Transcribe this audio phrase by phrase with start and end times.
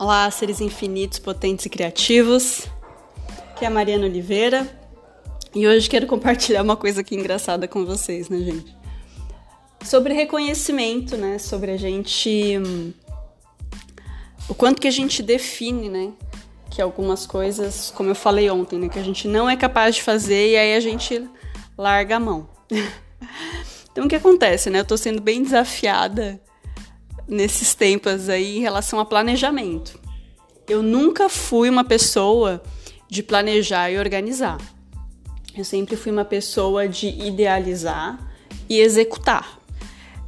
[0.00, 2.66] Olá, seres infinitos, potentes e criativos.
[3.50, 4.66] Aqui é a Mariana Oliveira
[5.54, 8.74] e hoje quero compartilhar uma coisa aqui engraçada com vocês, né, gente?
[9.84, 11.38] Sobre reconhecimento, né?
[11.38, 12.54] Sobre a gente.
[14.48, 16.14] O quanto que a gente define, né?
[16.70, 18.88] Que algumas coisas, como eu falei ontem, né?
[18.88, 21.28] Que a gente não é capaz de fazer e aí a gente
[21.76, 22.48] larga a mão.
[23.92, 24.80] então o que acontece, né?
[24.80, 26.40] Eu tô sendo bem desafiada
[27.30, 29.98] nesses tempos aí em relação a planejamento.
[30.68, 32.60] Eu nunca fui uma pessoa
[33.08, 34.58] de planejar e organizar.
[35.56, 38.18] Eu sempre fui uma pessoa de idealizar
[38.68, 39.58] e executar.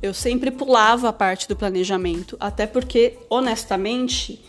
[0.00, 4.44] Eu sempre pulava a parte do planejamento, até porque, honestamente,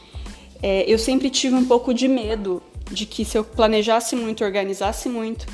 [0.62, 2.62] é, eu sempre tive um pouco de medo
[2.92, 5.46] de que se eu planejasse muito, organizasse muito,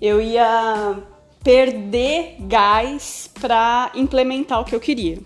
[0.00, 0.98] eu ia
[1.42, 5.18] perder gás para implementar o que eu queria.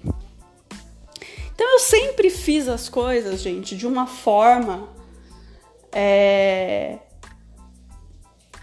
[1.55, 4.89] Então eu sempre fiz as coisas, gente, de uma forma
[5.93, 6.99] é,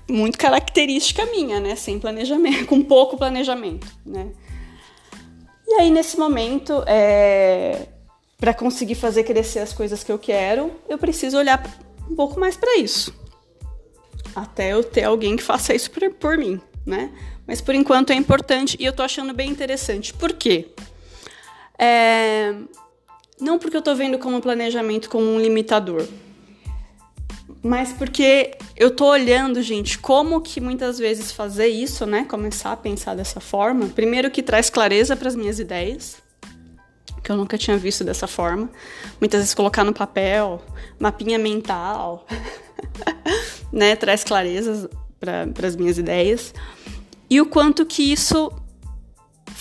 [0.10, 1.76] muito característica minha, né?
[1.76, 4.32] Sem planejamento, com pouco planejamento, né?
[5.66, 7.88] E aí nesse momento, é,
[8.38, 11.64] para conseguir fazer crescer as coisas que eu quero, eu preciso olhar
[12.10, 13.14] um pouco mais para isso,
[14.36, 17.10] até eu ter alguém que faça isso por, por mim, né?
[17.48, 20.14] Mas por enquanto é importante e eu tô achando bem interessante.
[20.14, 20.74] Por quê?
[21.84, 22.54] É,
[23.40, 26.08] não porque eu estou vendo como planejamento como um limitador,
[27.64, 32.24] mas porque eu estou olhando, gente, como que muitas vezes fazer isso, né?
[32.26, 33.88] Começar a pensar dessa forma.
[33.88, 36.18] Primeiro que traz clareza para as minhas ideias,
[37.24, 38.70] que eu nunca tinha visto dessa forma.
[39.20, 40.62] Muitas vezes colocar no papel,
[41.00, 42.28] mapinha mental,
[43.74, 43.96] né?
[43.96, 44.88] Traz clareza
[45.20, 46.54] para as minhas ideias.
[47.30, 48.52] E o quanto que isso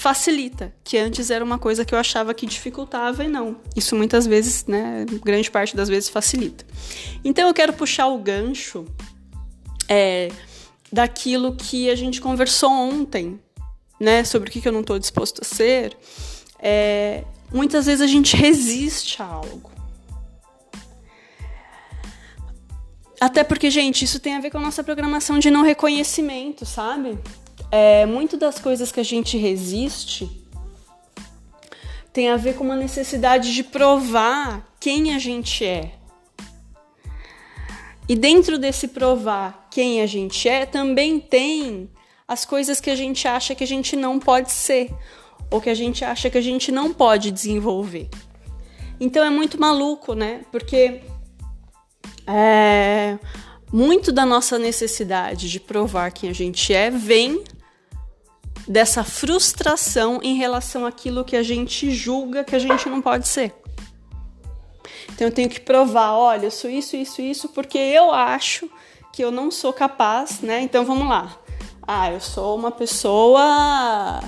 [0.00, 3.58] facilita, que antes era uma coisa que eu achava que dificultava e não.
[3.76, 6.64] Isso muitas vezes, né, grande parte das vezes facilita.
[7.22, 8.86] Então eu quero puxar o gancho
[9.86, 10.30] é,
[10.90, 13.38] daquilo que a gente conversou ontem,
[14.00, 15.94] né, sobre o que eu não estou disposto a ser.
[16.58, 17.22] É,
[17.52, 19.70] muitas vezes a gente resiste a algo.
[23.20, 27.18] Até porque, gente, isso tem a ver com a nossa programação de não reconhecimento, sabe?
[27.70, 30.30] É, muito das coisas que a gente resiste
[32.12, 35.92] tem a ver com uma necessidade de provar quem a gente é.
[38.08, 41.88] E dentro desse provar quem a gente é, também tem
[42.26, 44.92] as coisas que a gente acha que a gente não pode ser,
[45.50, 48.08] ou que a gente acha que a gente não pode desenvolver.
[48.98, 50.42] Então é muito maluco, né?
[50.50, 51.00] Porque
[52.26, 53.18] é,
[53.72, 57.44] muito da nossa necessidade de provar quem a gente é vem
[58.70, 63.52] dessa frustração em relação àquilo que a gente julga que a gente não pode ser.
[65.12, 68.70] Então eu tenho que provar, olha, eu sou isso, isso, isso, porque eu acho
[69.12, 70.60] que eu não sou capaz, né?
[70.60, 71.36] Então vamos lá.
[71.82, 74.22] Ah, eu sou uma pessoa,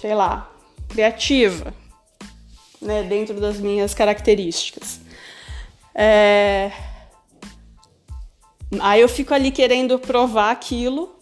[0.00, 0.48] sei lá,
[0.88, 1.74] criativa,
[2.80, 3.02] né?
[3.02, 5.00] Dentro das minhas características.
[5.92, 6.70] É...
[8.78, 11.17] Aí eu fico ali querendo provar aquilo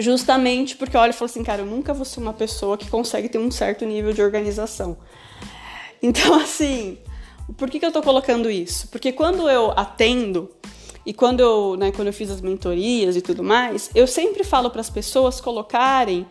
[0.00, 3.28] Justamente porque olha e fala assim, cara, eu nunca vou ser uma pessoa que consegue
[3.28, 4.96] ter um certo nível de organização.
[6.02, 6.98] Então, assim,
[7.56, 8.88] por que, que eu tô colocando isso?
[8.88, 10.50] Porque quando eu atendo
[11.04, 14.70] e quando eu, né, quando eu fiz as mentorias e tudo mais, eu sempre falo
[14.70, 16.26] para as pessoas colocarem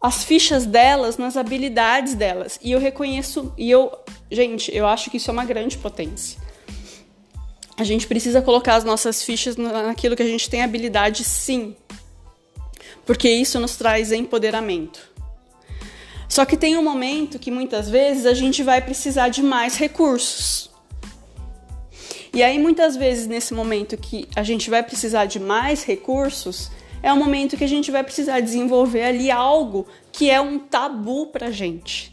[0.00, 2.58] as fichas delas nas habilidades delas.
[2.62, 3.90] E eu reconheço, e eu,
[4.30, 6.38] gente, eu acho que isso é uma grande potência.
[7.76, 11.74] A gente precisa colocar as nossas fichas naquilo que a gente tem habilidade, sim
[13.04, 15.12] porque isso nos traz empoderamento.
[16.28, 20.70] Só que tem um momento que muitas vezes a gente vai precisar de mais recursos.
[22.32, 26.70] E aí, muitas vezes, nesse momento que a gente vai precisar de mais recursos,
[27.00, 31.28] é o momento que a gente vai precisar desenvolver ali algo que é um tabu
[31.28, 32.12] pra gente.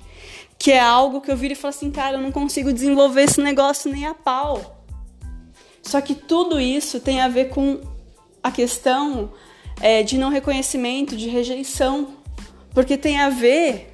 [0.60, 3.42] Que é algo que eu viro e falo assim, cara, eu não consigo desenvolver esse
[3.42, 4.86] negócio nem a pau.
[5.82, 7.82] Só que tudo isso tem a ver com
[8.44, 9.32] a questão
[9.80, 12.16] é, de não reconhecimento, de rejeição,
[12.74, 13.92] porque tem a ver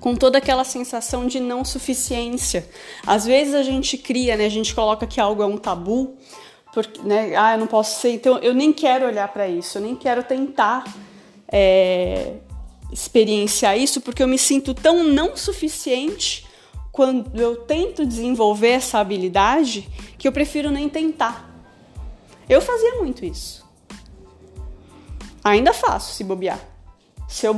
[0.00, 2.68] com toda aquela sensação de não suficiência.
[3.06, 6.16] Às vezes a gente cria, né, a gente coloca que algo é um tabu,
[6.74, 9.82] porque, né, ah, eu não posso ser, então eu nem quero olhar para isso, eu
[9.82, 10.84] nem quero tentar
[11.48, 12.34] é,
[12.92, 16.46] experienciar isso, porque eu me sinto tão não suficiente
[16.92, 19.88] quando eu tento desenvolver essa habilidade
[20.18, 21.50] que eu prefiro nem tentar.
[22.48, 23.63] Eu fazia muito isso.
[25.44, 26.58] Ainda faço, se bobear.
[27.28, 27.54] Se eu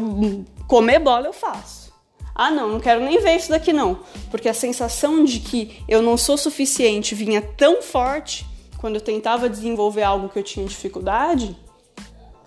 [0.66, 1.86] comer bola, eu faço.
[2.34, 4.00] Ah, não, não quero nem ver isso daqui não,
[4.30, 8.44] porque a sensação de que eu não sou suficiente vinha tão forte
[8.76, 11.56] quando eu tentava desenvolver algo que eu tinha dificuldade,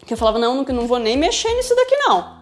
[0.05, 2.39] que eu falava, não, não vou nem mexer nisso daqui não.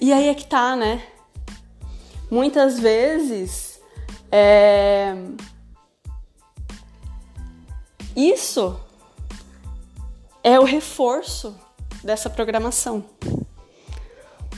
[0.00, 1.02] E aí é que tá, né?
[2.30, 3.80] Muitas vezes
[4.30, 5.14] é...
[8.14, 8.80] isso
[10.44, 11.58] é o reforço
[12.04, 13.02] dessa programação.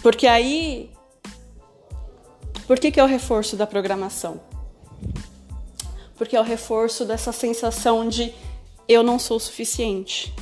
[0.03, 0.91] Porque aí.
[2.67, 4.41] Por que, que é o reforço da programação?
[6.17, 8.35] Porque é o reforço dessa sensação de
[8.89, 10.35] eu não sou suficiente.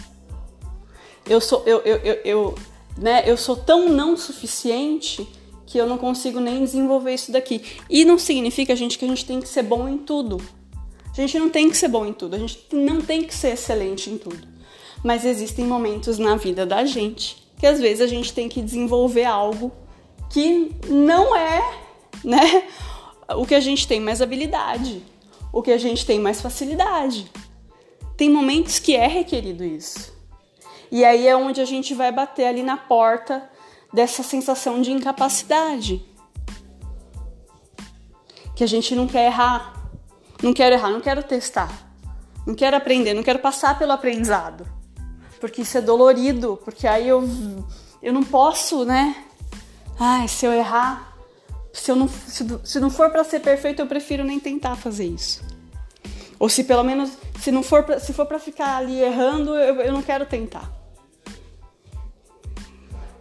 [1.29, 2.55] Eu sou, eu, eu, eu, eu,
[2.97, 5.27] né, eu sou tão não suficiente
[5.67, 7.63] que eu não consigo nem desenvolver isso daqui.
[7.91, 10.41] E não significa, gente, que a gente tem que ser bom em tudo.
[11.13, 13.53] A gente não tem que ser bom em tudo, a gente não tem que ser
[13.53, 14.54] excelente em tudo.
[15.05, 19.25] Mas existem momentos na vida da gente que às vezes a gente tem que desenvolver
[19.25, 19.73] algo
[20.29, 21.63] que não é,
[22.25, 22.69] né,
[23.37, 25.03] o que a gente tem mais habilidade,
[25.53, 27.31] o que a gente tem mais facilidade.
[28.17, 30.13] Tem momentos que é requerido isso.
[30.91, 33.49] E aí é onde a gente vai bater ali na porta
[33.93, 36.05] dessa sensação de incapacidade.
[38.55, 39.91] Que a gente não quer errar.
[40.43, 41.91] Não quero errar, não quero testar.
[42.47, 44.84] Não quero aprender, não quero passar pelo aprendizado
[45.45, 47.23] porque isso é dolorido, porque aí eu,
[48.03, 49.27] eu não posso, né?
[50.01, 51.19] Ai, se eu errar,
[51.71, 55.05] se, eu não, se, se não for para ser perfeito, eu prefiro nem tentar fazer
[55.05, 55.45] isso.
[56.39, 59.83] Ou se pelo menos, se não for pra, se for para ficar ali errando, eu,
[59.83, 60.73] eu não quero tentar.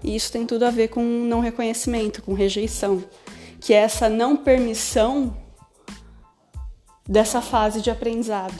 [0.01, 3.03] E isso tem tudo a ver com não reconhecimento, com rejeição,
[3.59, 5.35] que é essa não permissão
[7.05, 8.57] dessa fase de aprendizado.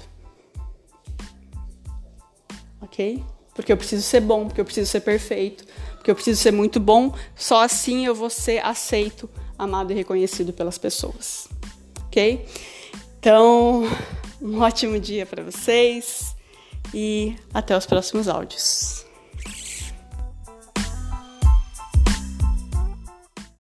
[2.81, 3.23] Ok?
[3.53, 5.65] Porque eu preciso ser bom, porque eu preciso ser perfeito,
[5.95, 7.13] porque eu preciso ser muito bom.
[7.35, 11.47] Só assim eu vou ser aceito, amado e reconhecido pelas pessoas.
[12.07, 12.45] Ok?
[13.19, 13.87] Então,
[14.41, 16.35] um ótimo dia para vocês
[16.93, 19.02] e até os próximos áudios.